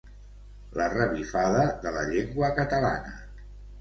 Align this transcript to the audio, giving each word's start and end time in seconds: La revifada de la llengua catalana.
La 0.79 0.87
revifada 0.93 1.67
de 1.85 1.93
la 1.99 2.07
llengua 2.15 2.51
catalana. 2.61 3.17